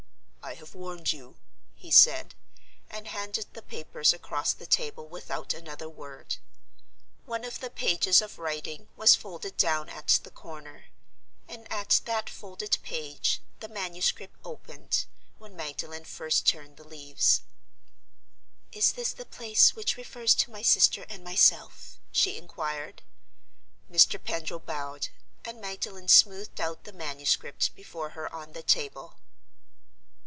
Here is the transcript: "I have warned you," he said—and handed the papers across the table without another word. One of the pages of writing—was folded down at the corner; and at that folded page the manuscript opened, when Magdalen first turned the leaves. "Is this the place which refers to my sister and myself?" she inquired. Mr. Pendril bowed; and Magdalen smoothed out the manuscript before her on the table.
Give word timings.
"I 0.43 0.55
have 0.55 0.75
warned 0.75 1.13
you," 1.13 1.37
he 1.75 1.91
said—and 1.91 3.07
handed 3.07 3.53
the 3.53 3.61
papers 3.61 4.11
across 4.11 4.51
the 4.51 4.65
table 4.65 5.07
without 5.07 5.53
another 5.53 5.87
word. 5.87 6.37
One 7.25 7.45
of 7.45 7.61
the 7.61 7.69
pages 7.69 8.21
of 8.21 8.37
writing—was 8.37 9.15
folded 9.15 9.55
down 9.55 9.87
at 9.87 10.07
the 10.23 10.31
corner; 10.31 10.85
and 11.47 11.71
at 11.71 12.01
that 12.03 12.29
folded 12.29 12.79
page 12.83 13.39
the 13.61 13.69
manuscript 13.69 14.35
opened, 14.43 15.05
when 15.37 15.55
Magdalen 15.55 16.03
first 16.03 16.45
turned 16.47 16.75
the 16.75 16.87
leaves. 16.87 17.43
"Is 18.73 18.91
this 18.93 19.13
the 19.13 19.25
place 19.25 19.73
which 19.73 19.95
refers 19.95 20.35
to 20.35 20.51
my 20.51 20.63
sister 20.63 21.05
and 21.07 21.23
myself?" 21.23 21.97
she 22.11 22.35
inquired. 22.37 23.03
Mr. 23.89 24.21
Pendril 24.21 24.59
bowed; 24.59 25.09
and 25.45 25.61
Magdalen 25.61 26.09
smoothed 26.09 26.59
out 26.59 26.83
the 26.83 26.91
manuscript 26.93 27.73
before 27.73 28.09
her 28.09 28.31
on 28.33 28.51
the 28.51 28.63
table. 28.63 29.15